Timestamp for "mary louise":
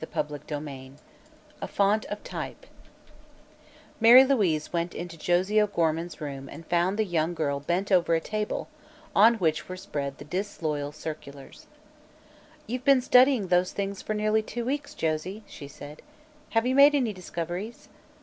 3.99-4.73